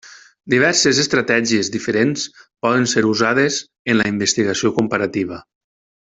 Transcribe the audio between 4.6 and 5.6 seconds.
comparativa.